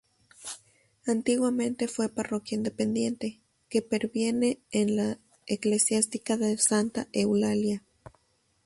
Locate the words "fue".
1.87-2.09